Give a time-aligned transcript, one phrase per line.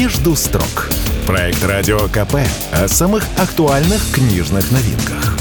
[0.00, 0.90] «Между строк».
[1.26, 2.36] Проект «Радио КП»
[2.72, 5.36] о самых актуальных книжных новинках.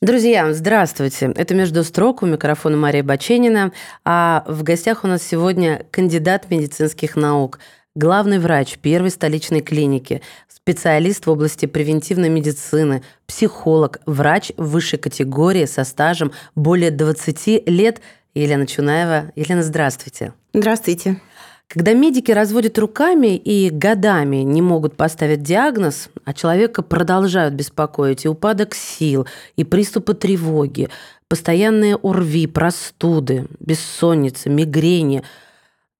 [0.00, 1.32] Друзья, здравствуйте.
[1.34, 3.72] Это «Между строк» у микрофона Мария Баченина.
[4.04, 7.58] А в гостях у нас сегодня кандидат медицинских наук,
[7.96, 15.82] главный врач первой столичной клиники, специалист в области превентивной медицины, психолог, врач высшей категории со
[15.82, 18.00] стажем более 20 лет
[18.34, 19.32] Елена Чунаева.
[19.34, 20.34] Елена, здравствуйте.
[20.54, 21.20] Здравствуйте.
[21.68, 28.28] Когда медики разводят руками и годами не могут поставить диагноз, а человека продолжают беспокоить и
[28.28, 29.26] упадок сил,
[29.56, 30.88] и приступы тревоги,
[31.28, 35.22] постоянные ОРВИ, простуды, бессонница, мигрени–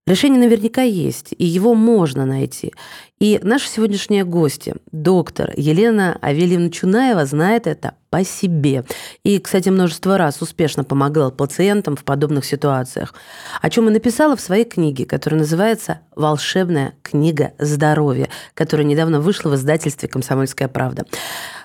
[0.09, 2.73] Решение наверняка есть, и его можно найти.
[3.21, 8.87] И наши сегодняшние гости, доктор Елена Авельевна Чунаева, знает это по себе.
[9.23, 13.12] И, кстати, множество раз успешно помогала пациентам в подобных ситуациях.
[13.61, 19.51] О чем и написала в своей книге, которая называется «Волшебная книга здоровья», которая недавно вышла
[19.51, 21.05] в издательстве «Комсомольская правда».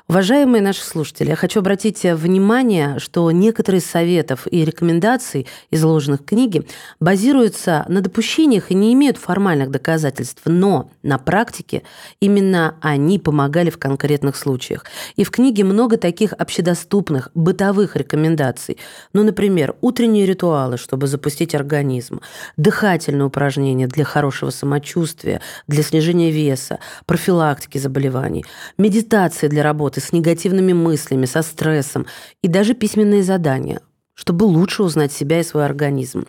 [0.10, 6.66] Уважаемые наши слушатели, я хочу обратить внимание, что некоторые советов и рекомендаций, изложенных в книге,
[7.00, 11.84] базируются на допущениях и не имеют формальных доказательств, но на практике
[12.20, 14.84] именно они помогали в конкретных случаях.
[15.16, 18.80] И в книге много таких общедоступных бытовых рекомендаций.
[19.14, 22.20] Ну, например, утренние ритуалы, чтобы запустить организм,
[22.58, 28.44] дыхательные упражнения для хорошего самочувствия, для снижения веса, профилактики заболеваний,
[28.78, 32.06] медитации для работы работы с негативными мыслями, со стрессом
[32.42, 33.82] и даже письменные задания,
[34.16, 36.26] чтобы лучше узнать себя и свой организм.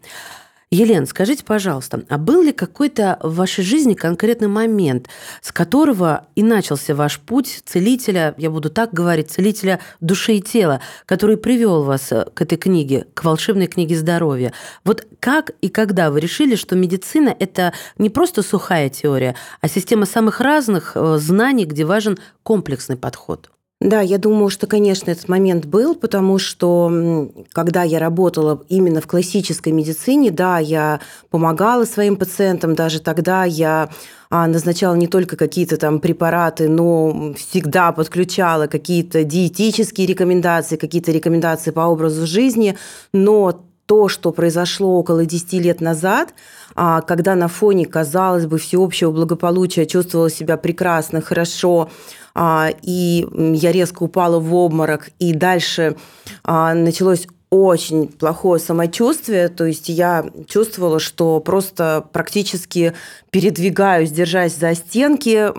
[0.74, 5.08] Елена, скажите, пожалуйста, а был ли какой-то в вашей жизни конкретный момент,
[5.40, 10.80] с которого и начался ваш путь целителя, я буду так говорить, целителя души и тела,
[11.06, 14.52] который привел вас э, к этой книге, к волшебной книге здоровья?
[14.84, 20.06] Вот как и когда вы решили, что медицина– это не просто сухая теория, а система
[20.06, 23.48] самых разных э, знаний, где важен комплексный подход?
[23.84, 29.06] Да, я думаю, что, конечно, этот момент был, потому что когда я работала именно в
[29.06, 33.90] классической медицине, да, я помогала своим пациентам, даже тогда я
[34.30, 41.70] а, назначала не только какие-то там препараты, но всегда подключала какие-то диетические рекомендации, какие-то рекомендации
[41.70, 42.78] по образу жизни,
[43.12, 46.34] но то, что произошло около 10 лет назад,
[46.74, 51.90] а, когда на фоне, казалось бы, всеобщего благополучия чувствовала себя прекрасно, хорошо,
[52.34, 55.96] а, и я резко упала в обморок, и дальше
[56.42, 62.94] а, началось очень плохое самочувствие, то есть я чувствовала, что просто практически
[63.30, 65.52] передвигаюсь, держась за стенки,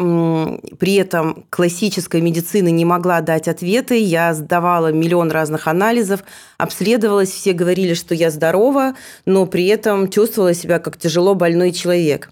[0.78, 6.23] при этом классическая медицина не могла дать ответы, я сдавала миллион разных анализов,
[6.57, 8.95] обследовалась, все говорили, что я здорова,
[9.25, 12.29] но при этом чувствовала себя как тяжело больной человек.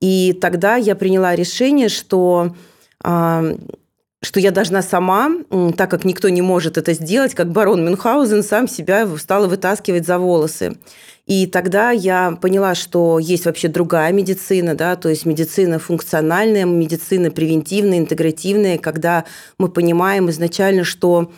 [0.00, 2.54] И тогда я приняла решение, что
[4.22, 5.30] что я должна сама,
[5.76, 10.18] так как никто не может это сделать, как барон Мюнхгаузен сам себя стала вытаскивать за
[10.18, 10.76] волосы.
[11.26, 17.30] И тогда я поняла, что есть вообще другая медицина, да, то есть медицина функциональная, медицина
[17.30, 19.24] превентивная, интегративная, когда
[19.58, 21.30] мы понимаем изначально, что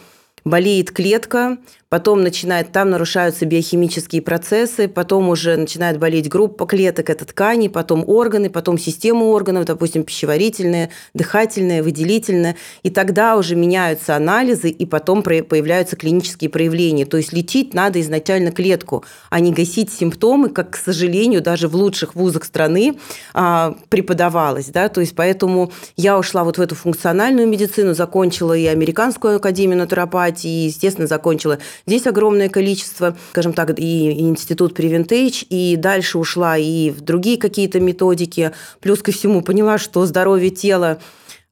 [0.44, 1.58] болеет клетка,
[1.94, 8.02] потом начинает, там нарушаются биохимические процессы, потом уже начинает болеть группа клеток, это ткани, потом
[8.04, 15.22] органы, потом система органов, допустим, пищеварительная, дыхательная, выделительная, и тогда уже меняются анализы, и потом
[15.22, 17.06] появляются клинические проявления.
[17.06, 21.76] То есть лечить надо изначально клетку, а не гасить симптомы, как, к сожалению, даже в
[21.76, 22.98] лучших вузах страны
[23.34, 24.66] а, преподавалось.
[24.66, 24.88] Да?
[24.88, 30.64] То есть поэтому я ушла вот в эту функциональную медицину, закончила и Американскую академию натуропатии,
[30.64, 36.90] и, естественно, закончила Здесь огромное количество, скажем так, и институт Preventage, и дальше ушла и
[36.90, 38.52] в другие какие-то методики.
[38.80, 40.98] Плюс ко всему поняла, что здоровье тела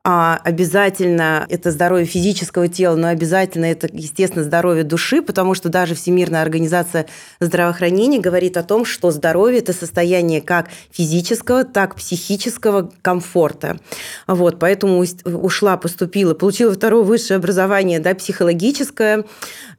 [0.04, 5.94] а обязательно это здоровье физического тела, но обязательно это, естественно, здоровье души, потому что даже
[5.94, 7.06] Всемирная организация
[7.38, 13.78] здравоохранения говорит о том, что здоровье– это состояние как физического, так психического комфорта.
[14.26, 19.25] Вот, поэтому ушла, поступила, получила второе высшее образование, да, психологическое,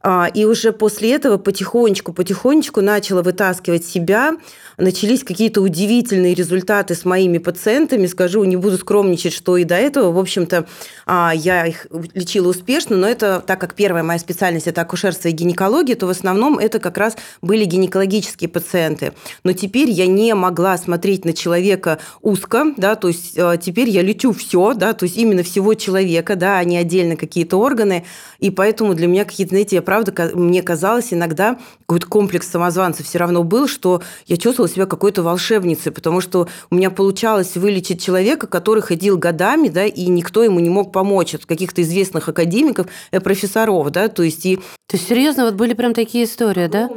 [0.00, 4.38] а, и уже после этого потихонечку-потихонечку начала вытаскивать себя,
[4.78, 8.06] начались какие-то удивительные результаты с моими пациентами.
[8.06, 10.66] Скажу, не буду скромничать, что и до этого в общем-то,
[11.06, 15.32] а, я их лечила успешно, но это, так как первая моя специальность– это акушерство и
[15.32, 19.12] гинекология, то в основном это как раз были гинекологические пациенты.
[19.42, 24.02] Но теперь я не могла смотреть на человека узко, да, то есть а, теперь я
[24.02, 28.04] лечу все, да, то есть именно всего человека, да, а не отдельно какие-то органы,
[28.38, 33.18] и поэтому для меня какие-то, знаете, я правда, мне казалось иногда, какой-то комплекс самозванца все
[33.18, 38.46] равно был, что я чувствовала себя какой-то волшебницей, потому что у меня получалось вылечить человека,
[38.46, 43.18] который ходил годами, да, и никто ему не мог помочь от каких-то известных академиков, и
[43.18, 44.56] профессоров, да, то есть и...
[44.56, 46.90] То есть, серьезно, вот были прям такие истории, да?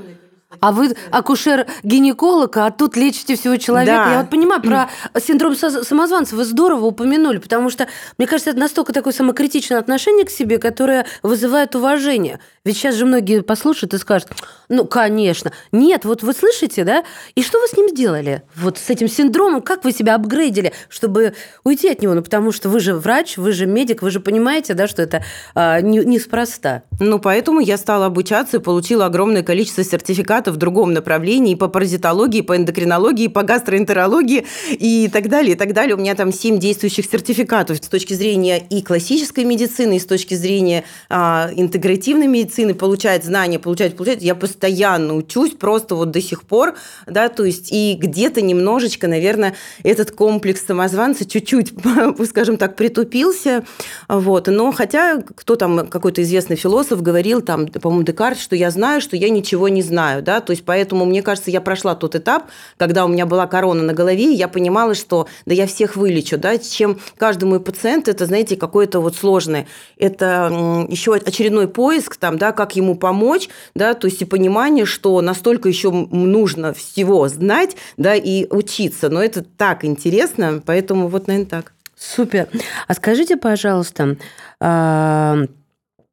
[0.61, 4.03] А вы акушер-гинеколог, а тут лечите всего человека.
[4.05, 4.11] Да.
[4.13, 4.89] Я вот понимаю, про
[5.19, 10.29] синдром самозванца вы здорово упомянули, потому что, мне кажется, это настолько такое самокритичное отношение к
[10.29, 12.39] себе, которое вызывает уважение.
[12.63, 14.29] Ведь сейчас же многие послушают и скажут,
[14.69, 15.51] ну, конечно.
[15.73, 17.03] Нет, вот вы слышите, да?
[17.35, 18.43] И что вы с ним сделали?
[18.55, 21.33] Вот с этим синдромом, как вы себя апгрейдили, чтобы
[21.65, 22.13] уйти от него?
[22.13, 25.25] Ну, потому что вы же врач, вы же медик, вы же понимаете, да, что это
[25.55, 26.83] а, не, неспроста.
[27.01, 31.67] Ну, поэтому я стала обучаться и получила огромное количество сертификатов сертификаты в другом направлении, по
[31.67, 35.95] паразитологии, по эндокринологии, по гастроэнтерологии и так далее, и так далее.
[35.95, 40.35] У меня там 7 действующих сертификатов с точки зрения и классической медицины, и с точки
[40.35, 44.21] зрения а, интегративной медицины, получать знания, получать, получать.
[44.21, 46.75] Я постоянно учусь, просто вот до сих пор,
[47.07, 51.73] да, то есть и где-то немножечко, наверное, этот комплекс самозванца чуть-чуть,
[52.29, 53.63] скажем так, притупился,
[54.07, 54.47] вот.
[54.47, 59.15] Но хотя кто там, какой-то известный философ говорил, там, по-моему, Декарт, что я знаю, что
[59.15, 63.05] я ничего не знаю, да, то есть поэтому, мне кажется, я прошла тот этап, когда
[63.05, 66.57] у меня была корона на голове, и я понимала, что да я всех вылечу, да,
[66.57, 72.51] чем каждый мой пациент, это, знаете, какое-то вот сложное, это еще очередной поиск, там, да,
[72.51, 78.13] как ему помочь, да, то есть и понимание, что настолько еще нужно всего знать, да,
[78.13, 81.71] и учиться, но это так интересно, поэтому вот, наверное, так.
[81.97, 82.49] Супер.
[82.87, 84.17] А скажите, пожалуйста,
[84.59, 85.45] а,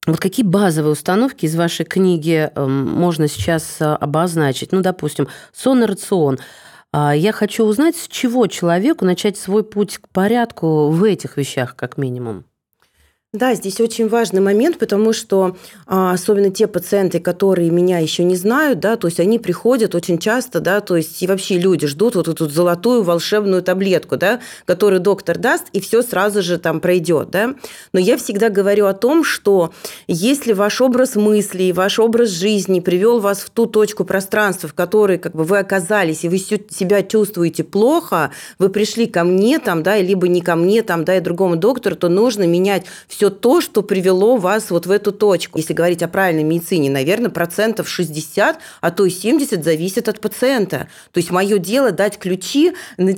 [0.06, 4.72] вот какие базовые установки из вашей книги эм, можно сейчас э, обозначить?
[4.72, 6.38] Ну, допустим, сон и рацион.
[6.92, 11.74] А, я хочу узнать, с чего человеку начать свой путь к порядку в этих вещах,
[11.74, 12.44] как минимум.
[13.34, 15.56] Да, здесь очень важный момент, потому что
[15.88, 20.18] а, особенно те пациенты, которые меня еще не знают, да, то есть они приходят очень
[20.18, 25.00] часто, да, то есть и вообще люди ждут вот эту золотую волшебную таблетку, да, которую
[25.00, 27.56] доктор даст, и все сразу же там пройдет, да.
[27.92, 29.72] Но я всегда говорю о том, что
[30.06, 35.18] если ваш образ мыслей, ваш образ жизни привел вас в ту точку пространства, в которой
[35.18, 39.98] как бы вы оказались, и вы себя чувствуете плохо, вы пришли ко мне там, да,
[39.98, 43.62] либо не ко мне там, да, и другому доктору, то нужно менять все все то,
[43.62, 45.58] что привело вас вот в эту точку.
[45.58, 50.88] Если говорить о правильной медицине, наверное, процентов 60, а то и 70 зависит от пациента.
[51.10, 52.74] То есть мое дело дать ключи,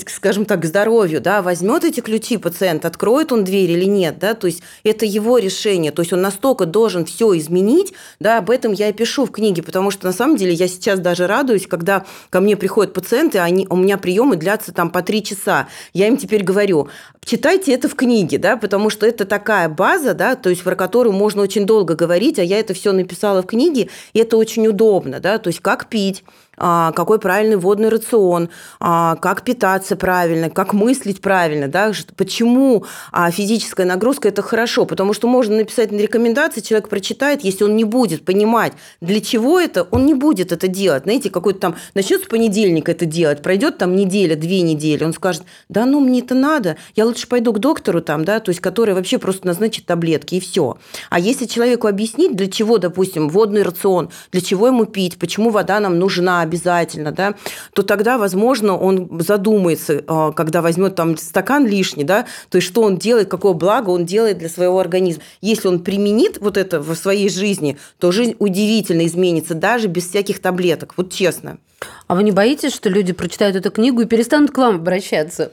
[0.06, 4.46] скажем так, здоровью, да, возьмет эти ключи пациент, откроет он дверь или нет, да, то
[4.46, 8.90] есть это его решение, то есть он настолько должен все изменить, да, об этом я
[8.90, 12.38] и пишу в книге, потому что на самом деле я сейчас даже радуюсь, когда ко
[12.38, 15.66] мне приходят пациенты, они, у меня приемы длятся там по три часа.
[15.92, 16.88] Я им теперь говорю,
[17.24, 20.74] читайте это в книге, да, потому что это такая база, фраза, да, то есть про
[20.74, 24.66] которую можно очень долго говорить, а я это все написала в книге, и это очень
[24.66, 26.24] удобно, да, то есть как пить,
[26.56, 28.48] какой правильный водный рацион,
[28.80, 35.12] а, как питаться правильно, как мыслить правильно, да, почему а, физическая нагрузка– это хорошо, потому
[35.12, 39.86] что можно написать на рекомендации, человек прочитает, если он не будет понимать, для чего это,
[39.90, 41.04] он не будет это делать.
[41.04, 45.42] Знаете, какой-то там начнет с понедельника это делать, пройдет там неделя, две недели, он скажет,
[45.68, 48.94] да ну мне это надо, я лучше пойду к доктору там, да, то есть который
[48.94, 50.78] вообще просто назначит таблетки и все.
[51.10, 55.80] А если человеку объяснить, для чего, допустим, водный рацион, для чего ему пить, почему вода
[55.80, 57.34] нам нужна, обязательно, да,
[57.72, 62.82] то тогда, возможно, он задумается, а, когда возьмет там стакан лишний, да, то есть что
[62.82, 65.22] он делает, какое благо он делает для своего организма.
[65.40, 70.40] Если он применит вот это в своей жизни, то жизнь удивительно изменится, даже без всяких
[70.40, 71.58] таблеток, вот честно.
[72.06, 75.52] А вы не боитесь, что люди прочитают эту книгу и перестанут к вам обращаться?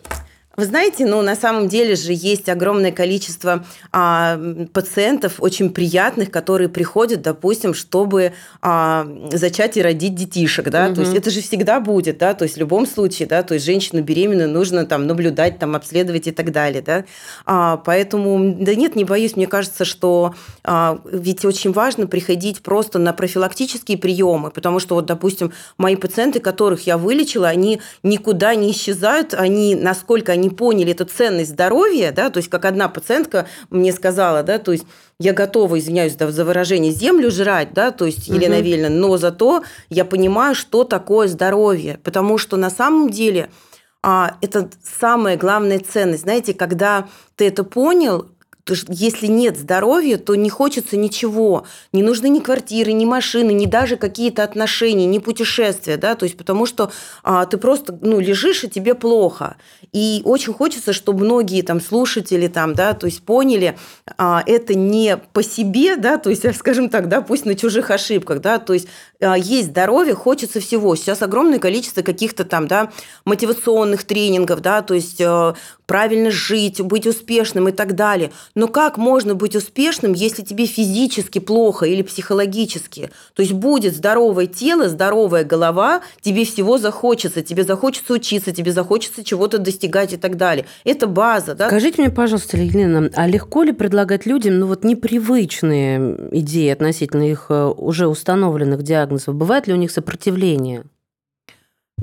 [0.56, 4.40] Вы знаете, ну, на самом деле же есть огромное количество а,
[4.72, 10.96] пациентов, очень приятных, которые приходят, допустим, чтобы а, зачать и родить детишек, да, угу.
[10.96, 13.66] то есть это же всегда будет, да, то есть в любом случае, да, то есть
[13.66, 17.06] женщину беременную нужно там наблюдать, там обследовать и так далее, да,
[17.46, 23.00] а, поэтому, да нет, не боюсь, мне кажется, что а, ведь очень важно приходить просто
[23.00, 28.70] на профилактические приемы, потому что вот, допустим, мои пациенты, которых я вылечила, они никуда не
[28.70, 33.48] исчезают, они, насколько они они поняли эту ценность здоровья, да, то есть как одна пациентка
[33.70, 34.86] мне сказала, да, то есть
[35.20, 38.64] я готова, извиняюсь за выражение, землю жрать, да, то есть Елена угу.
[38.64, 43.50] Вильна, но зато я понимаю, что такое здоровье, потому что на самом деле
[44.06, 46.24] а, это самая главная ценность.
[46.24, 47.08] Знаете, когда
[47.38, 48.28] ты это понял,
[48.88, 51.66] если нет здоровья, то не хочется ничего.
[51.92, 56.38] Не нужны ни квартиры, ни машины, ни даже какие-то отношения, ни путешествия, да, то есть
[56.38, 56.92] потому что
[57.24, 59.58] а, ты просто, ну, лежишь, и тебе плохо.
[59.92, 63.78] И очень хочется, чтобы многие там слушатели там, да, то есть поняли,
[64.18, 68.40] а, это не по себе, да, то есть, скажем так, да, пусть на чужих ошибках,
[68.40, 68.88] да, то есть
[69.22, 70.96] а, есть здоровье, хочется всего.
[70.96, 72.92] Сейчас огромное количество каких-то там, да,
[73.26, 75.56] мотивационных тренингов, да, то есть а,
[75.86, 78.32] правильно жить, быть успешным и так далее.
[78.56, 83.12] Но как можно быть успешным, если тебе физически плохо или психологически?
[83.34, 89.24] То есть будет здоровое тело, здоровая голова, тебе всего захочется, тебе захочется учиться, тебе захочется
[89.24, 90.66] чего-то достигать и так далее.
[90.84, 91.68] Это база, да?
[91.68, 97.48] Скажите мне, пожалуйста, Елена, а легко ли предлагать людям, ну вот непривычные идеи относительно их
[97.50, 99.36] э, уже установленных диагнозов?
[99.36, 100.84] Бывает ли у них сопротивление?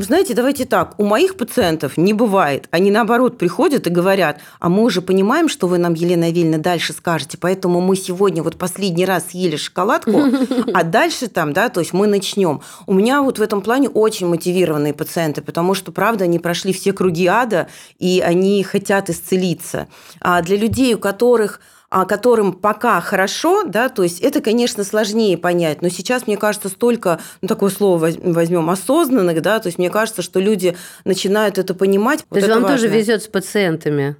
[0.01, 2.69] Вы знаете, давайте так, у моих пациентов не бывает.
[2.71, 6.95] Они, наоборот, приходят и говорят, а мы уже понимаем, что вы нам, Елена Вильна, дальше
[6.95, 10.23] скажете, поэтому мы сегодня вот последний раз съели шоколадку,
[10.73, 12.63] а дальше там, да, то есть мы начнем.
[12.87, 16.95] У меня вот в этом плане очень мотивированные пациенты, потому что, правда, они прошли все
[16.95, 19.87] круги ада, и они хотят исцелиться.
[20.23, 21.61] А для людей, у которых
[22.07, 27.21] которым пока хорошо, да, то есть это, конечно, сложнее понять, но сейчас, мне кажется, столько,
[27.43, 32.21] ну, такое слово возьмем, осознанных, да, то есть мне кажется, что люди начинают это понимать.
[32.21, 32.77] То вот есть вам важно.
[32.77, 34.17] тоже везет с пациентами?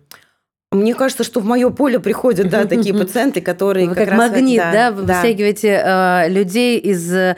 [0.73, 4.61] Мне кажется, что в мое поле приходят, да, такие пациенты, которые Вы как, как магнит,
[4.61, 5.21] раз, да, да, вы да.
[5.21, 7.35] вытягиваете э, людей из, э,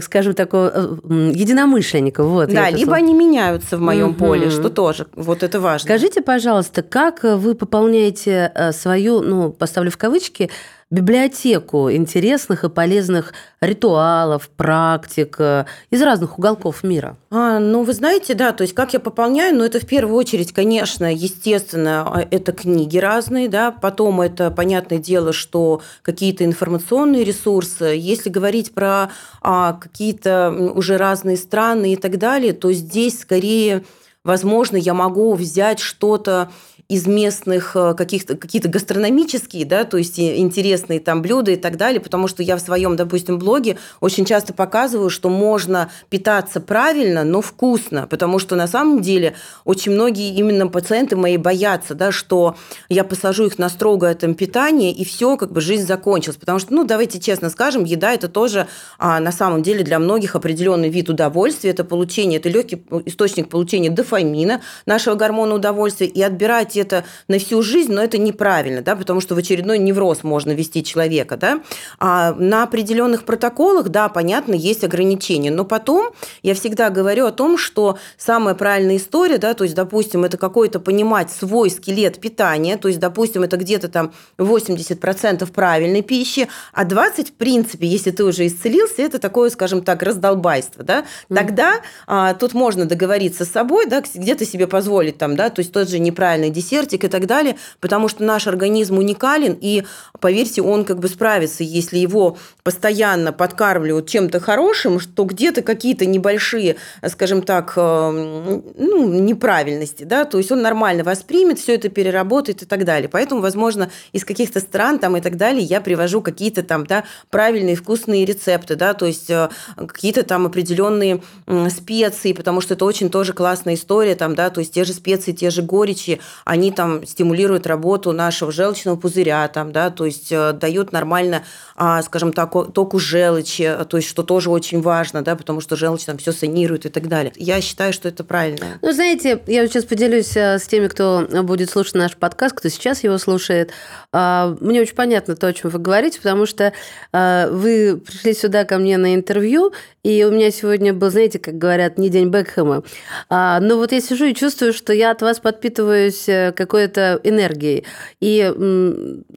[0.00, 2.48] скажем, такого э, единомышленников, вот.
[2.52, 2.96] Да, либо слово.
[2.96, 4.18] они меняются в моем угу.
[4.18, 5.86] поле, что тоже, вот это важно.
[5.86, 10.50] Скажите, пожалуйста, как вы пополняете э, свою, ну, поставлю в кавычки,
[10.92, 13.32] библиотеку интересных и полезных
[13.62, 17.16] ритуалов, практик э, из разных уголков мира?
[17.30, 20.52] А, ну, вы знаете, да, то есть как я пополняю, ну, это в первую очередь,
[20.52, 27.94] конечно, естественно, а, это книги разные, да, потом это, понятное дело, что какие-то информационные ресурсы.
[27.96, 29.08] Если говорить про
[29.40, 33.84] а, какие-то уже разные страны и так далее, то здесь скорее,
[34.24, 36.50] возможно, я могу взять что-то
[36.92, 42.02] из местных э, каких-то какие-то гастрономические, да, то есть интересные там блюда и так далее,
[42.02, 47.40] потому что я в своем, допустим, блоге очень часто показываю, что можно питаться правильно, но
[47.40, 49.34] вкусно, потому что на самом деле
[49.64, 52.56] очень многие именно пациенты мои боятся, да, что
[52.90, 56.74] я посажу их на строгое там питание и все, как бы жизнь закончилась, потому что,
[56.74, 58.66] ну, давайте честно скажем, еда это тоже
[58.98, 63.88] а, на самом деле для многих определенный вид удовольствия, это получение, это легкий источник получения
[63.88, 69.20] дофамина, нашего гормона удовольствия, и отбирать это на всю жизнь, но это неправильно, да, потому
[69.20, 71.60] что в очередной невроз можно вести человека, да.
[71.98, 76.12] А на определенных протоколах, да, понятно, есть ограничения, но потом
[76.42, 80.80] я всегда говорю о том, что самая правильная история, да, то есть, допустим, это какой-то
[80.80, 87.28] понимать свой скелет питания, то есть, допустим, это где-то там 80% правильной пищи, а 20,
[87.28, 92.54] в принципе, если ты уже исцелился, это такое, скажем так, раздолбайство, да, тогда а, тут
[92.54, 96.50] можно договориться с собой, да, где-то себе позволить там, да, то есть тот же неправильный
[96.50, 99.84] десерт, десертик и так далее, потому что наш организм уникален, и,
[100.20, 106.76] поверьте, он как бы справится, если его постоянно подкармливают чем-то хорошим, что где-то какие-то небольшие,
[107.08, 112.66] скажем так, э, ну, неправильности, да, то есть он нормально воспримет, все это переработает и
[112.66, 113.08] так далее.
[113.08, 117.76] Поэтому, возможно, из каких-то стран там и так далее я привожу какие-то там, да, правильные
[117.76, 121.22] вкусные рецепты, да, то есть э, какие-то там определенные
[121.68, 125.32] специи, потому что это очень тоже классная история, там, да, то есть те же специи,
[125.32, 126.20] те же горечи,
[126.52, 131.44] они там стимулируют работу нашего желчного пузыря, там, да, то есть э, дают нормально,
[131.76, 136.04] а, скажем так, току желчи, то есть что тоже очень важно, да, потому что желчь
[136.04, 137.32] там все санирует и так далее.
[137.36, 138.78] Я считаю, что это правильно.
[138.82, 143.02] Ну, знаете, я сейчас поделюсь э, с теми, кто будет слушать наш подкаст, кто сейчас
[143.02, 143.70] его слушает.
[144.12, 146.74] А, мне очень понятно то, о чем вы говорите, потому что
[147.14, 151.56] э, вы пришли сюда ко мне на интервью, и у меня сегодня был, знаете, как
[151.58, 152.82] говорят, не день Бекхэма.
[153.28, 157.84] А, но вот я сижу и чувствую, что я от вас подпитываюсь какой-то энергией.
[158.20, 158.52] И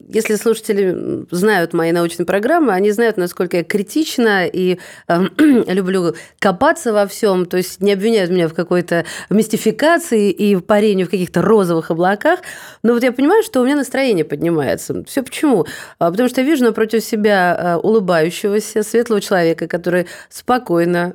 [0.08, 5.24] если слушатели знают мои научные программы, они знают, насколько я критична и э,
[5.68, 11.10] люблю копаться во всем, то есть не обвиняют меня в какой-то мистификации и парении в
[11.10, 12.40] каких-то розовых облаках.
[12.82, 15.04] Но вот я понимаю, что у меня настроение поднимается.
[15.04, 15.66] Все почему?
[16.00, 20.55] А, потому что я вижу напротив себя э, улыбающегося, светлого человека, который спокойно,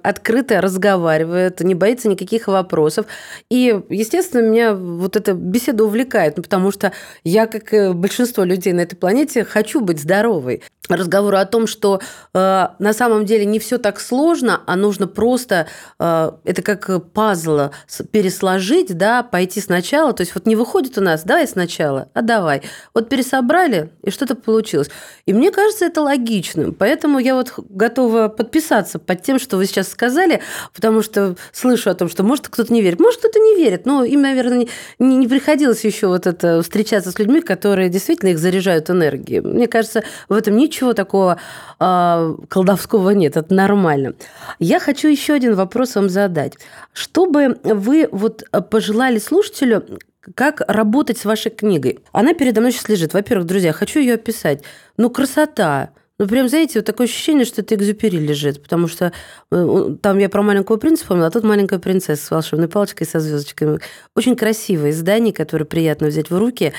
[0.03, 3.05] открыто разговаривает, не боится никаких вопросов,
[3.49, 6.91] И, естественно, меня вот эта беседа увлекает, ну, потому что
[7.23, 10.63] я, как большинство людей на этой планете, хочу быть здоровой.
[10.89, 12.01] Разговоры о том, что
[12.33, 15.67] э, на самом деле не все так сложно, а нужно просто
[15.99, 17.69] э, это как пазл
[18.11, 20.13] пересложить, да, пойти сначала.
[20.13, 22.63] То есть вот не выходит у нас, давай сначала, а давай.
[22.93, 24.89] Вот пересобрали, и что-то получилось.
[25.25, 26.73] И мне кажется, это логичным.
[26.73, 30.41] Поэтому я вот готова подписаться под тем, что вы сейчас сказали,
[30.73, 32.99] потому что слышу о том, что может кто-то не верит.
[32.99, 34.67] Может, кто-то не верит, но им, наверное,
[34.99, 39.41] не, не приходилось еще вот это встречаться с людьми, которые действительно их заряжают энергией.
[39.41, 41.39] Мне кажется, в этом ничего такого
[41.79, 44.13] э, колдовского нет, это нормально.
[44.59, 46.53] Я хочу еще один вопрос вам задать.
[46.93, 49.99] Что бы вы вот пожелали слушателю,
[50.35, 51.99] как работать с вашей книгой?
[52.11, 53.13] Она передо мной сейчас лежит.
[53.13, 54.63] Во-первых, друзья, хочу ее описать.
[54.97, 59.11] Ну, красота, ну, прям, знаете, вот такое ощущение, что это экзюпери лежит, потому что
[59.51, 63.19] э, там я про маленького принца помнила, а тут маленькая принцесса с волшебной палочкой со
[63.19, 63.79] звездочками.
[64.15, 66.73] Очень красивое издание, которое приятно взять в руки.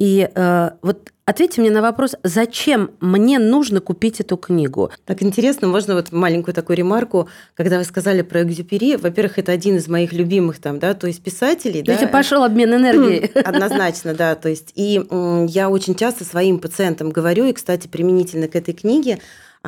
[0.00, 4.90] И э, вот Ответьте мне на вопрос, зачем мне нужно купить эту книгу?
[5.04, 9.76] Так интересно, можно вот маленькую такую ремарку, когда вы сказали про Экзюпери, во-первых, это один
[9.76, 11.82] из моих любимых там, да, то есть писателей.
[11.82, 13.26] Видите, да, пошел обмен энергией.
[13.44, 15.02] Однозначно, да, то есть и
[15.48, 19.18] я очень часто своим пациентам говорю, и, кстати, применительно к этой книге,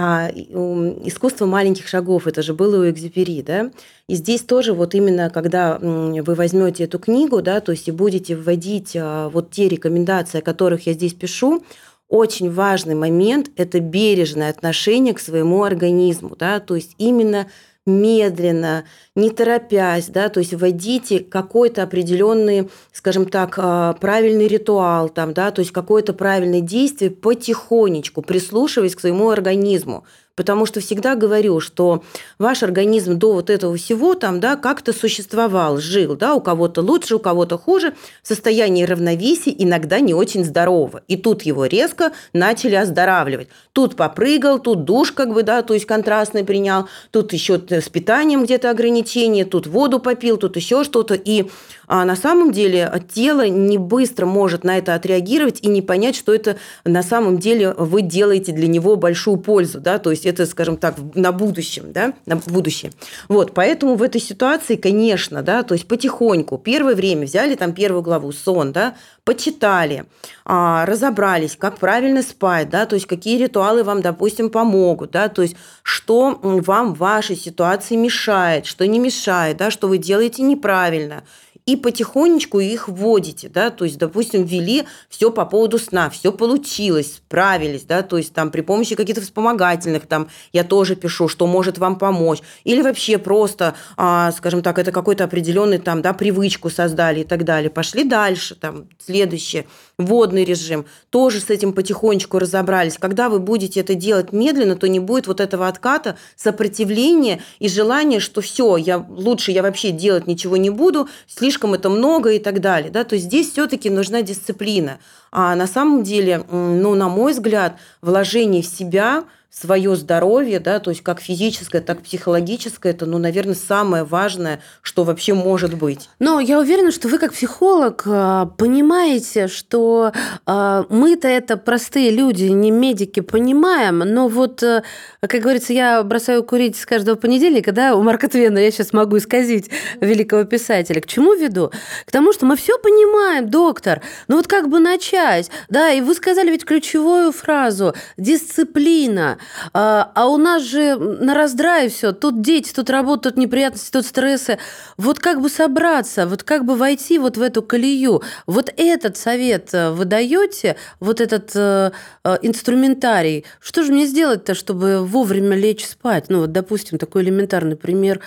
[0.01, 3.71] искусство маленьких шагов, это же было у Экзюпери, да,
[4.09, 8.37] и здесь тоже вот именно, когда вы возьмете эту книгу, да, то есть и будете
[8.37, 11.63] вводить а, вот те рекомендации, о которых я здесь пишу,
[12.09, 17.47] очень важный момент– это бережное отношение к своему организму, да, то есть именно
[17.87, 18.85] медленно,
[19.15, 25.51] не торопясь, да, то есть вводите какой-то определенный, скажем так, а, правильный ритуал, там, да,
[25.51, 30.05] то есть какое-то правильное действие потихонечку, прислушиваясь к своему организму.
[30.41, 32.03] Потому что всегда говорю, что
[32.39, 37.17] ваш организм до вот этого всего там, да, как-то существовал, жил, да, у кого-то лучше,
[37.17, 37.93] у кого-то хуже,
[38.23, 41.03] в состоянии равновесия, иногда не очень здорово.
[41.09, 43.49] И тут его резко начали оздоравливать.
[43.75, 48.45] Тут попрыгал, тут душ как бы, да, то есть контрастный принял, тут еще с питанием
[48.45, 51.13] где-то ограничения, тут воду попил, тут еще что-то.
[51.13, 51.51] И
[51.87, 56.33] а на самом деле тело не быстро может на это отреагировать и не понять, что
[56.33, 60.77] это на самом деле вы делаете для него большую пользу, да, то есть это, скажем
[60.77, 62.93] так, на будущем, да, на будущее.
[63.29, 68.03] Вот, поэтому в этой ситуации, конечно, да, то есть потихоньку, первое время взяли там первую
[68.03, 68.95] главу «Сон», да,
[69.25, 70.07] почитали,
[70.45, 75.43] а, разобрались, как правильно спать, да, то есть какие ритуалы вам, допустим, помогут, да, то
[75.43, 81.25] есть что вам в вашей ситуации мешает, что не мешает, да, что вы делаете неправильно–
[81.71, 87.15] и потихонечку их вводите, да, то есть, допустим, ввели все по поводу сна, все получилось,
[87.19, 91.79] справились, да, то есть там при помощи каких-то вспомогательных, там я тоже пишу, что может
[91.79, 97.21] вам помочь, или вообще просто, а, скажем так, это какой-то определенный там, да, привычку создали
[97.21, 102.99] и так далее, пошли дальше, там, следующее, водный режим, тоже с этим потихонечку разобрались.
[102.99, 108.19] Когда вы будете это делать медленно, то не будет вот этого отката, сопротивления и желания,
[108.19, 112.39] что все, я лучше я вообще делать ничего не буду, слишком слишком это много и
[112.39, 112.91] так далее.
[112.91, 113.05] Да?
[113.05, 114.99] То есть здесь все-таки нужна дисциплина.
[115.33, 120.91] А на самом деле, ну, на мой взгляд, вложение в себя– свое здоровье, да, то
[120.91, 126.09] есть как физическое, так и психологическое, это, ну, наверное, самое важное, что вообще может быть.
[126.21, 130.13] Но я уверена, что вы как психолог а, понимаете, что
[130.47, 134.85] а, мы-то это простые люди, не медики, понимаем, но вот, э,
[135.21, 139.19] как говорится, я бросаю курить с каждого понедельника, да, у Марка Твена я сейчас могу
[139.19, 139.69] исказить
[140.01, 141.01] великого писателя.
[141.01, 141.73] К чему веду?
[142.07, 145.20] К тому, что мы все понимаем, доктор, ну вот как бы начать,
[145.69, 149.39] да, и вы сказали ведь ключевую фразу– дисциплина.
[149.73, 152.13] А, а у нас же на раздрае все.
[152.13, 154.59] Тут дети, тут работа, тут неприятности, тут стрессы.
[154.97, 158.23] Вот как бы собраться, вот как бы войти вот в эту колею.
[158.47, 161.93] Вот этот совет э, вы даете, вот этот э,
[162.25, 163.45] э, инструментарий.
[163.61, 166.27] Что же мне сделать-то, чтобы вовремя лечь спать?
[166.29, 168.21] Ну, вот, допустим, такой элементарный пример.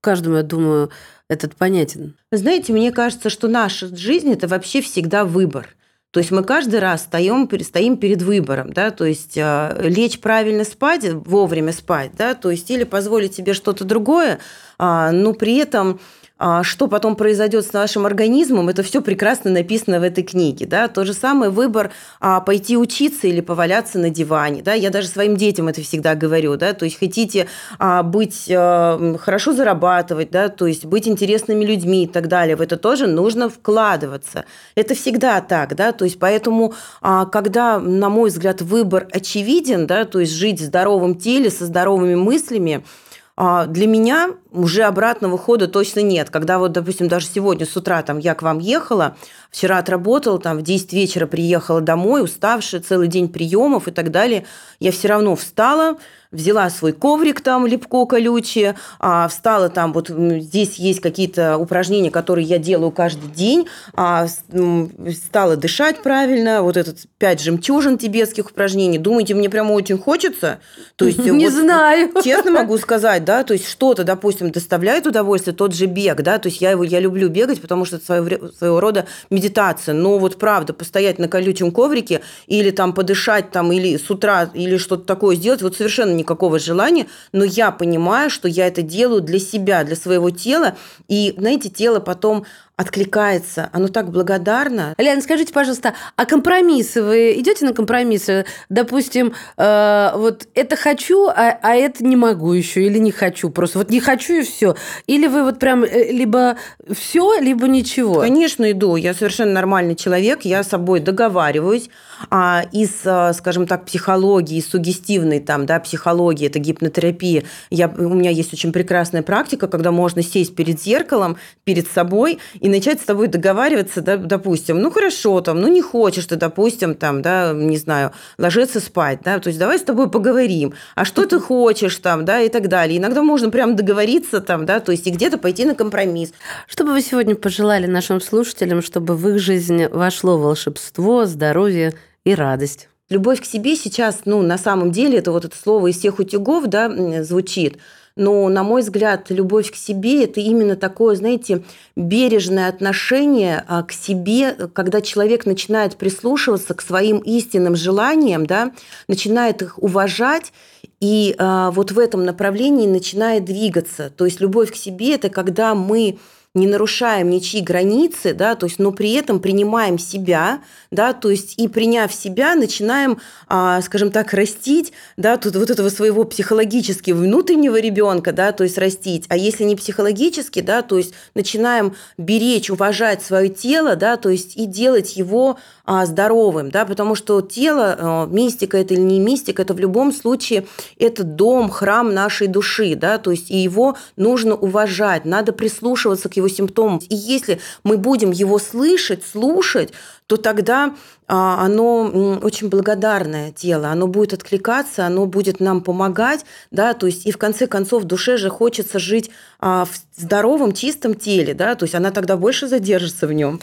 [0.00, 0.90] Каждому, я думаю,
[1.28, 2.14] этот понятен.
[2.30, 5.75] Знаете, мне кажется, что наша жизнь– это вообще всегда выбор.
[6.10, 10.64] То есть мы каждый раз стоим, стоим перед выбором, да, то есть э, лечь правильно
[10.64, 14.38] спать, вовремя спать, да, то есть или позволить себе что-то другое,
[14.78, 16.00] э, но при этом
[16.38, 20.66] а что потом произойдет с нашим организмом, это все прекрасно написано в этой книге.
[20.66, 20.86] Да?
[20.88, 24.62] То же самое выбор а, пойти учиться или поваляться на диване.
[24.62, 24.74] Да?
[24.74, 26.56] Я даже своим детям это всегда говорю.
[26.56, 26.74] Да?
[26.74, 27.46] То есть хотите
[27.78, 30.50] а, быть хорошо зарабатывать, да?
[30.50, 32.56] то есть быть интересными людьми и так далее.
[32.56, 34.44] В это тоже нужно вкладываться.
[34.74, 35.74] Это всегда так.
[35.74, 35.92] Да?
[35.92, 40.04] То есть поэтому, когда, на мой взгляд, выбор очевиден, да?
[40.04, 43.05] то есть жить в здоровом теле, со здоровыми мыслями, а,
[43.36, 46.30] для меня уже обратного хода точно нет.
[46.30, 49.16] Когда вот, допустим, даже сегодня с утра там я к вам ехала,
[49.50, 54.46] вчера отработала, там в 10 вечера приехала домой, уставшая, целый день приемов и так далее,
[54.80, 55.98] я все равно встала,
[56.30, 62.46] взяла свой коврик там липко колючее, а, встала там, вот здесь есть какие-то упражнения, которые
[62.46, 68.98] я делаю каждый день, а, стала дышать правильно, вот этот пять жемчужин тибетских упражнений.
[68.98, 70.58] Думаете, мне прямо очень хочется?
[70.96, 72.12] То есть, Не вот, знаю.
[72.24, 76.48] Честно могу сказать, да, то есть что-то, допустим, доставляет удовольствие, тот же бег, да, то
[76.48, 80.38] есть я его, я люблю бегать, потому что это своего, своего рода медитация, но вот
[80.38, 85.36] правда, постоять на колючем коврике или там подышать там, или с утра, или что-то такое
[85.36, 89.96] сделать, вот совершенно никакого желания, но я понимаю, что я это делаю для себя, для
[89.96, 90.76] своего тела,
[91.08, 92.44] и, знаете, тело потом
[92.76, 94.94] откликается, оно так благодарно.
[94.98, 98.44] Лена, скажите, пожалуйста, а компромиссы вы идете на компромиссы?
[98.68, 103.78] Допустим, э, вот это хочу, а, а это не могу еще или не хочу, просто
[103.78, 104.76] вот не хочу и все.
[105.06, 106.56] Или вы вот прям э, либо
[106.94, 108.20] все, либо ничего?
[108.20, 108.96] Конечно, иду.
[108.96, 111.88] Я совершенно нормальный человек, я с собой договариваюсь.
[112.30, 118.30] А из, э, скажем так, психологии, сугестивной там, да, психологии, это гипнотерапия, я, у меня
[118.30, 123.28] есть очень прекрасная практика, когда можно сесть перед зеркалом, перед собой и начать с тобой
[123.28, 128.10] договариваться, да, допустим, ну хорошо, там, ну не хочешь ты, допустим, там, да, не знаю,
[128.38, 132.40] ложиться спать, да, то есть давай с тобой поговорим, а что ты хочешь там, да,
[132.40, 132.98] и так далее.
[132.98, 136.32] Иногда можно прям договориться там, да, то есть и где-то пойти на компромисс.
[136.66, 142.34] Что бы вы сегодня пожелали нашим слушателям, чтобы в их жизнь вошло волшебство, здоровье и
[142.34, 142.88] радость?
[143.08, 146.66] Любовь к себе сейчас, ну, на самом деле, это вот это слово из всех утюгов,
[146.66, 146.90] да,
[147.22, 147.76] звучит–
[148.16, 151.62] но, на мой взгляд, любовь к себе– это именно такое, знаете,
[151.96, 158.72] бережное отношение а, к себе, когда человек начинает прислушиваться к своим истинным желаниям, да,
[159.06, 160.52] начинает их уважать
[160.98, 164.08] и а, вот в этом направлении начинает двигаться.
[164.08, 166.18] То есть любовь к себе– это когда мы
[166.56, 171.54] не нарушаем ничьи границы, да, то есть, но при этом принимаем себя, да, то есть
[171.58, 177.78] и приняв себя, начинаем, а, скажем так, растить, да, тут вот этого своего психологически внутреннего
[177.78, 183.22] ребенка, да, то есть растить, а если не психологически, да, то есть начинаем беречь, уважать
[183.22, 188.26] свое тело, да, то есть и делать его а, здоровым, да, потому что тело, а,
[188.26, 190.66] мистика это или не мистика, это в любом случае
[190.98, 196.36] это дом, храм нашей души, да, то есть и его нужно уважать, надо прислушиваться к
[196.36, 197.02] его его симптомов.
[197.08, 199.92] И если мы будем его слышать, слушать,
[200.26, 200.94] то тогда
[201.28, 207.26] а, оно очень благодарное тело, оно будет откликаться, оно будет нам помогать, да, то есть
[207.26, 209.30] и в конце концов душе же хочется жить
[209.60, 213.60] а, в здоровом, чистом теле, да, то есть она тогда больше задержится в нем.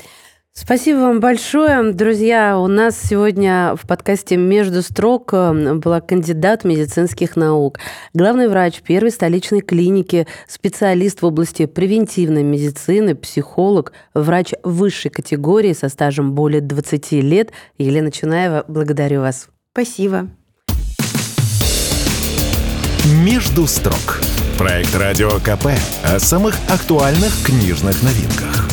[0.56, 1.94] Спасибо вам большое.
[1.94, 7.80] Друзья, у нас сегодня в подкасте «Между строк» э, была кандидат медицинских наук,
[8.14, 15.90] главный врач первой столичной клиники, специалист в области превентивной медицины, психолог, врач высшей категории со
[15.90, 17.52] стажем более 20 лет.
[17.80, 19.48] Елена Чунаева, благодарю вас.
[19.72, 20.30] Спасибо.
[23.26, 24.22] «Между строк»–
[24.60, 25.70] проект Радио КП
[26.04, 28.70] о самых актуальных книжных новинках